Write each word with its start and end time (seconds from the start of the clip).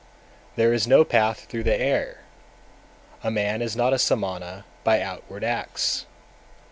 254. 0.55 0.55
There 0.55 0.73
is 0.73 0.87
no 0.87 1.03
path 1.03 1.45
through 1.45 1.61
the 1.61 1.79
air, 1.79 2.21
a 3.23 3.29
man 3.29 3.61
is 3.61 3.75
not 3.75 3.93
a 3.93 3.99
Samana 3.99 4.65
by 4.83 4.99
outward 4.99 5.43
acts. 5.43 6.07